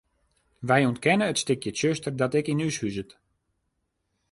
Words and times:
Wy 0.67 0.81
ûntkenne 0.89 1.25
it 1.31 1.39
stikje 1.41 1.71
tsjuster 1.73 2.13
dat 2.17 2.37
ek 2.39 2.47
yn 2.51 2.63
ús 2.67 2.77
huzet. 2.81 3.11